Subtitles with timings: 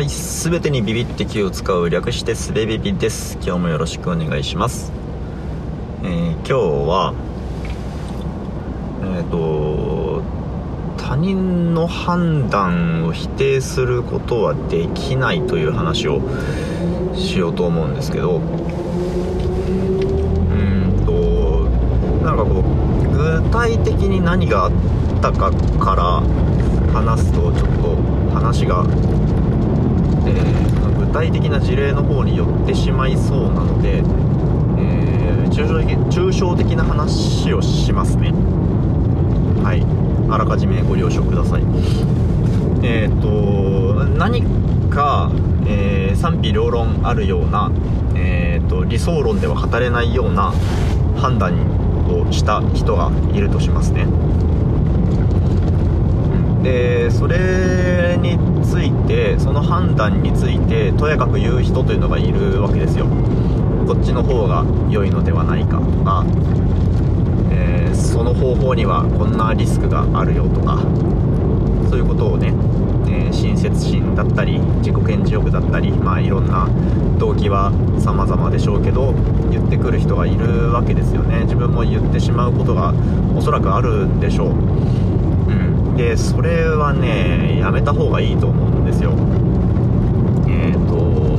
[0.00, 3.34] はい、すべてにビビって気を使う略してすべビビです。
[3.42, 4.94] 今日もよろしくお願いします。
[6.02, 6.54] えー今日
[6.88, 7.12] は、
[9.04, 10.22] えっ、と、
[10.96, 16.22] 他人の判断を否定することはできないという話を
[17.14, 18.42] しようと思うんですけど、うん
[21.04, 21.68] と、
[22.24, 22.68] なんかこう、
[23.42, 24.72] 具体的に何があっ
[25.20, 26.22] たかから
[26.90, 27.98] 話すと、ちょっと
[28.32, 38.32] 話がー具体的な事例の方に寄ってしまいそうなので、えー抽象的抽象的な話をしますね。
[39.64, 39.84] はい。
[40.32, 41.62] あらかじめご了承ください。
[42.82, 44.42] えっ、と何
[44.88, 45.30] か、
[45.66, 47.72] えー賛否両論あるような、
[48.14, 50.52] えー、と理想論では語れないような
[51.16, 51.54] 判断
[52.06, 54.06] をした人がいるとしますね。
[56.62, 57.38] でそれ
[59.10, 63.06] てその判断についてとやかく言う人というのがいるわけですよ。
[63.86, 66.24] こっちの方が良いのではないかとか、
[67.50, 70.78] えーその方法にはこんなリスクがあるよとか
[71.90, 72.54] そういうことをね、
[73.08, 76.68] えー親切心だったり自己顕示欲だったりまあいろんな
[77.18, 79.12] 動機は様々でしょうけど
[79.50, 81.42] 言ってくる人がいるわけですよね。
[81.44, 82.94] 自分も言ってしまうことが
[83.36, 84.54] おそらくあるんでしょう、
[86.00, 89.10] でそれはねやめた方がいいと思うんですよ。
[90.48, 91.36] えっ、と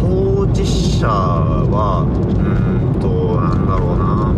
[0.00, 0.64] 当事
[1.00, 4.32] 者はうんとなんだろうな。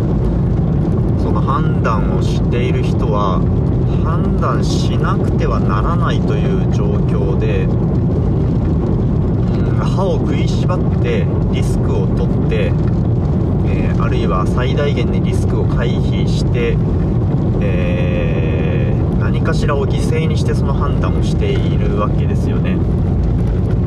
[1.21, 3.39] その判断をしている人は
[4.03, 7.67] 判断しなくてはならないという状況で
[9.83, 12.71] 歯を食いしばってリスクを取って
[13.67, 16.77] えーあるいは最大限にリスクを回避して、
[17.61, 22.77] えー何かしらを犠牲にしてその判断をしているわけですよね。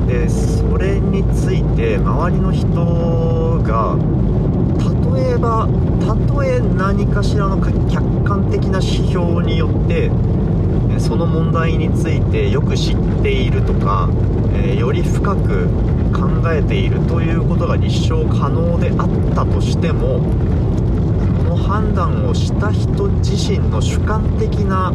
[0.07, 3.97] でそれについて周りの人が
[5.15, 5.69] 例えば
[6.05, 10.11] たとえ何かしらの客観的な指標によって
[10.99, 14.09] その問題についてよく知っているとか、
[14.55, 15.69] えーより深く
[16.13, 20.21] 考えているということが立証可能であったとしても
[21.67, 24.93] 判断をした人自身の主観的な、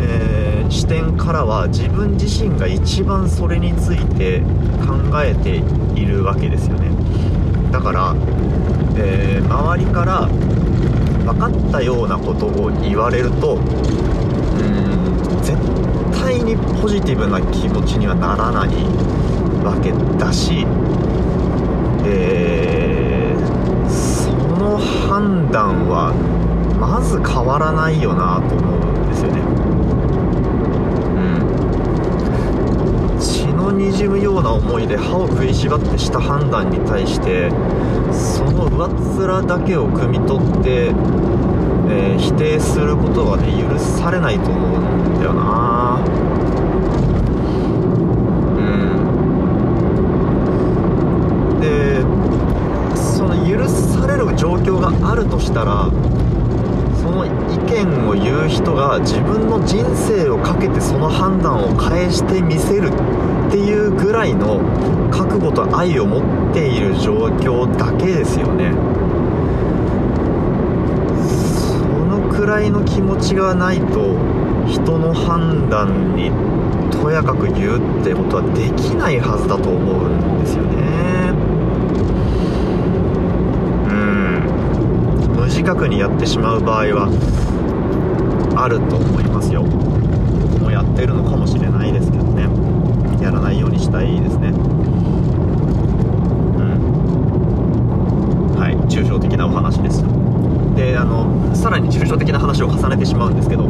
[0.00, 4.40] えー視点からは自分自身が一番それについて
[4.84, 5.62] 考えて
[5.94, 6.90] いるわけですよね。
[7.70, 8.16] だから、
[8.96, 15.56] えー周りから分かったようなことを言われるとうーん絶
[16.20, 18.70] 対にポジティブな気持ちにはならない
[19.64, 20.66] わけだし、
[22.04, 22.75] えー
[24.76, 26.12] の判断は
[26.78, 29.40] まず変わらないよなと思うんですよね。
[31.16, 31.20] う
[33.14, 37.50] ん血のにじむような思いで歯を食いしばってした判断に対して
[38.12, 40.92] その上っ面だけを汲み取って、
[41.88, 46.00] えー否定することはね許されないと思うんだよな
[48.56, 48.60] う
[51.56, 52.00] んで
[52.96, 54.06] その許さ
[54.66, 55.90] れる状況があるとしたら
[57.00, 64.58] その意見を言う人が自分の人生をかけてその判断を返してみせるっていうぐらいの
[65.12, 68.72] 覚悟と愛を持っている状況だけですよね。
[71.28, 74.16] そのくらいの気持ちがないと
[74.66, 76.30] 人の判断に
[76.90, 81.15] とやかく言うってことはできないはずだと思うんですよね。
[85.66, 87.08] うん無自覚にやってしまう場合は
[88.56, 89.64] あると思いますよ。
[89.64, 92.46] もうやってるのかもしれないですけどね。
[93.20, 94.50] やらないようにしたいですね。
[94.50, 94.52] う
[98.52, 98.56] ん。
[98.56, 98.76] はい。
[98.86, 100.04] 抽象的なお話です。
[100.76, 103.64] であのさらに抽象的な話を重ねてしまうんですけど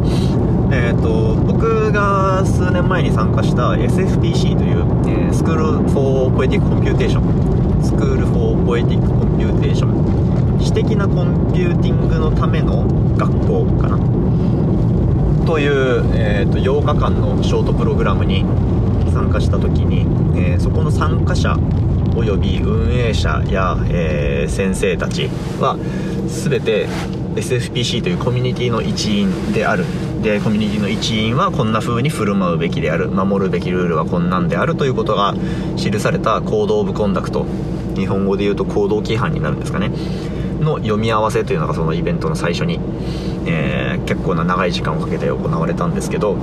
[0.69, 7.23] えー、と僕が数年前に参加した SFPC という、えー、スクール・フォー・ポエティック・コンピューテーション
[7.81, 12.85] スクール・フォー・ポエティック・コンピューテーション私的なコンピューティングのための
[13.17, 13.97] 学校かな？
[15.45, 18.43] という、えー、と8日間のショートプログラムに
[19.13, 20.01] 参加した時に、
[20.37, 21.57] えーそこの参加者
[22.15, 25.77] および運営者や、えー先生たちは
[26.27, 26.87] 全て
[27.35, 29.85] SFPC というコミュニティの一員である。
[30.21, 33.09] でコミュニティの一員はこんな風に振る舞うべきである。
[33.09, 35.35] 守るべきルールはこんなんであるということが
[35.77, 37.45] 記されたコード・オブ・コンダクト。
[37.95, 39.91] 日本語で言うと行動規範になるんですかね。
[40.59, 42.79] の読み合わせというのがそのイベントの最初に、
[43.45, 46.37] えー結構な長い時間をかけて行われたんですけど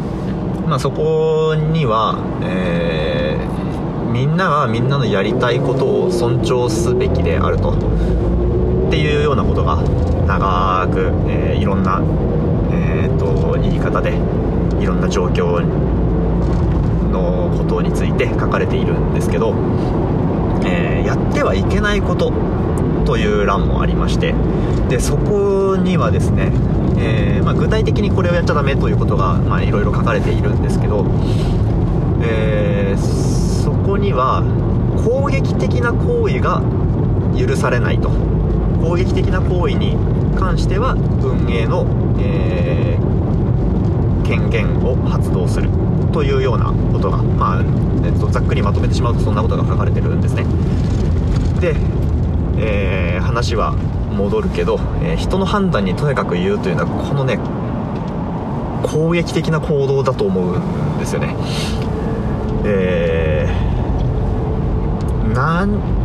[0.66, 9.82] まあ、そこには、えー、みんながみんなのやりたいことを尊重すべきであるとっていうようなことが
[10.26, 12.00] 長く、えー、いろんな、
[12.72, 14.14] えーと、言い方で
[14.82, 15.61] いろんな状況
[17.12, 19.55] のことについて書かれているんですけど、
[20.64, 22.32] えー、やってはいけないこと
[23.04, 24.34] という欄もありまして
[24.88, 26.52] でそこにはですね、
[26.98, 31.06] えー、まあ、具体的にこれをやっちゃダメということがいろいろ書かれているんですけど、
[32.22, 34.42] えー、そこには
[35.04, 36.62] 攻撃的な行為が
[37.36, 38.10] 許されないと。
[38.80, 39.96] 攻撃的な行為に
[40.36, 41.86] 関しては運営の、
[42.20, 45.70] えー、権限を発動する。
[46.12, 47.62] というようなことが、まあ
[48.04, 50.44] えっと、ざっくりまとめてしまうとそんなことが書かれてるんですね。
[51.60, 51.74] で、
[52.58, 57.38] えー、話は戻るけど、えー、人の判断にとにかく言うというのはこのね
[58.82, 61.34] 攻撃的な行動だと思うんですよね。
[62.64, 66.04] えー、なん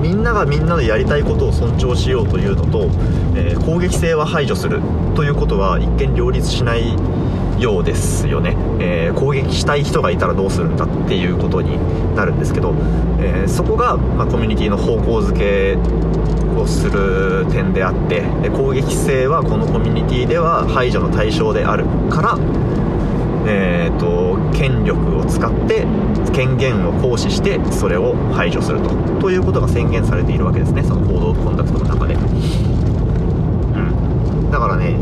[0.00, 2.88] みんながみんなのやりたいことを尊重しようというのと、
[3.34, 4.80] えー、攻撃性は排除する
[5.14, 6.96] ということは一見両立しない
[7.58, 11.78] ようですよね、えー、攻撃したい人がいたらどうするんだっていうことに
[12.14, 12.74] なるんですけど、
[13.20, 15.76] えー、そこが、まあ、コミュニティの方向づけ
[16.58, 22.38] をする点であってで攻撃性はこのコミュニティでは排除の対象であるから
[23.50, 25.86] えーと、権力を使って
[26.34, 28.90] 権限を行使してそれを排除すると。
[29.20, 30.82] ということが宣言されているわけですね。
[30.82, 32.18] その行動コンダクトの中で、う
[33.78, 34.96] ん、だからね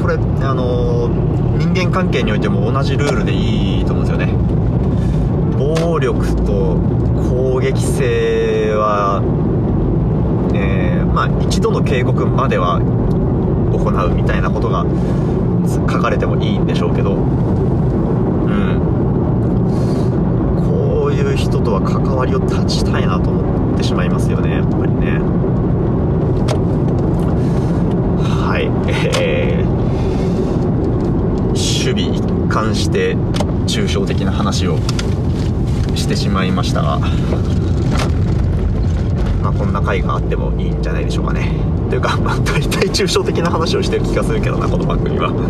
[0.00, 4.32] これあのー、関係においても同じルールでいいと思うんですよね。
[5.58, 6.76] 暴力と
[7.28, 9.22] 攻撃性は、
[10.54, 12.80] えー、まあ一度の警告までは
[13.72, 14.84] 行うみたいなことが
[15.90, 17.14] 書かれてもいいんでしょうけど。
[17.14, 17.18] う
[18.52, 18.80] ん。
[20.66, 25.18] こういう人とは関わりを断ちたいなと思ってしまいますよねやっぱりね。
[28.22, 28.70] はい。
[29.20, 29.59] えー、
[31.80, 33.16] 守備一貫して
[33.66, 34.76] 抽象的な話を
[35.96, 36.98] してしまいましたが
[39.42, 41.58] まあこんな回があってもいいんじゃないでしょうかね。
[41.88, 45.30] というか、まあ、大体抽象的な話をしてる気がするけどなこの番組は。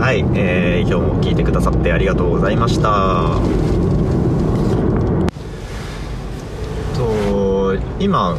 [0.00, 3.36] はい、えー、今日も聞いてくださってありがとうございました。
[6.96, 8.38] と今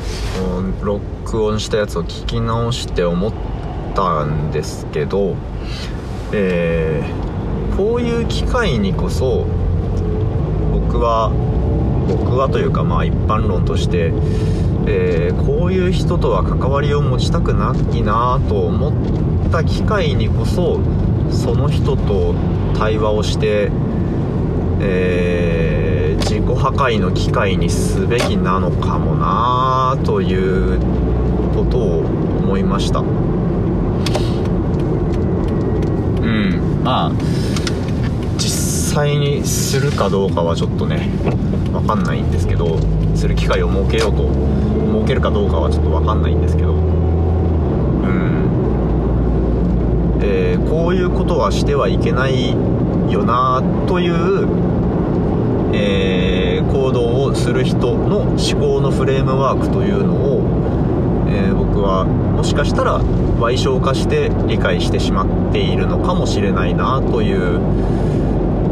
[0.82, 3.55] 録音したやつを聞き直して思った
[3.96, 5.36] たんですけど
[6.32, 9.46] えー、こういう機会にこそ
[10.72, 11.32] 僕は
[12.08, 14.12] 僕はというかまあ一般論として
[14.88, 18.94] えー、こういう人とは関わりを持ちたくないなと思っ
[19.52, 20.80] た機会にこそ
[21.32, 22.36] その人と
[22.78, 23.72] 対話をして、
[24.80, 30.80] えー、自己破壊の機会にすべきなのかもなという
[31.56, 33.04] ことを思いましたう
[36.24, 37.12] んまあ
[38.38, 41.10] 実際にするかどうかはちょっとね
[41.74, 42.78] 分かんないんですけど
[43.16, 44.30] する機会を設けようと
[44.96, 46.74] 設けるかどうかはちょっと分かんないんですけど。
[46.74, 48.36] うん。
[50.22, 52.52] えー、こういうことはしてはいけない
[53.12, 54.48] よなという、
[55.74, 60.45] えー、行動をする人の思考のフレームワークというのを、
[61.28, 67.60] えー、僕はもしかしたら賠償化して理解してしまっているのかもしれないなという、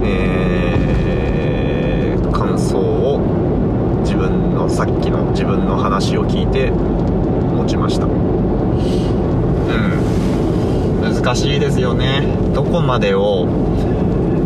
[0.03, 3.19] えー、感想を
[4.01, 8.05] 自分のさっきの自分の話を聞いて持ちました。
[8.05, 8.13] うん。
[11.01, 12.21] 難しいですよね。
[12.53, 13.47] どこまでを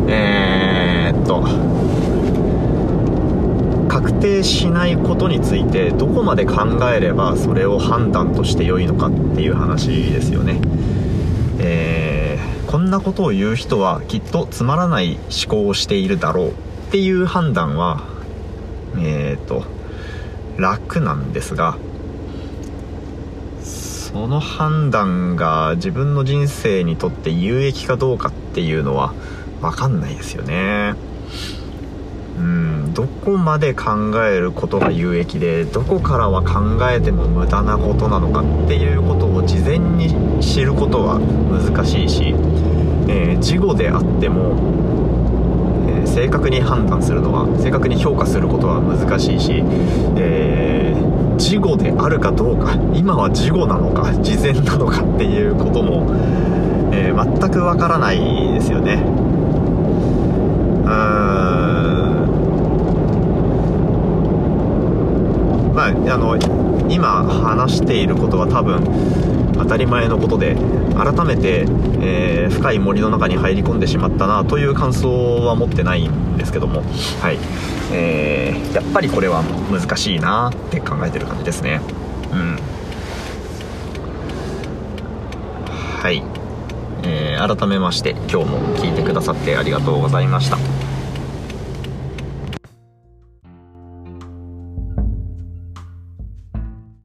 [0.10, 1.42] えー、っと
[3.88, 10.60] 確定しないことについてどこまで考えればそれを判断として良いのかっていう話ですよね。
[11.60, 16.54] えー、こんなことを言う人はきっとつまらない思考をしているだろうっ
[16.92, 18.04] ていう判断は
[18.98, 19.64] えっ、ー、と
[20.58, 21.78] 楽なんですが
[23.62, 29.14] その判断が自分の人生にとって有益かどうかっていうのは
[29.62, 30.96] 分かんないですよね。
[32.38, 40.10] うんどこまで考えることが有益でどこからは考えても無駄なことなのかっていうことを事前に
[40.42, 42.34] 知ることは難しいし、
[43.08, 44.88] えー、事後であっても
[46.18, 49.62] 正確に判断するのは正確に評価することは難しいし、
[50.18, 56.08] えー、事後であるかどうか今は事後なのか事前なのかっていうことも、
[56.92, 58.20] えー、全くわからない
[58.54, 59.04] ですよね。
[60.86, 61.77] うーん。
[65.78, 66.36] まああの
[66.90, 70.56] 今話していることは多分当たり前のことで
[70.96, 71.68] 改めて、
[72.02, 76.82] えー、深い森の中に入り込んでしまったなという感想は持ってないんですけども
[77.22, 77.38] はい。
[77.94, 81.80] えー、やっぱりこれは難しいなって考えてる感じですね。
[82.32, 82.60] うん。
[86.02, 86.24] はい、
[87.04, 90.77] えー、改めまして今日も聞いてくださってありがとうございました。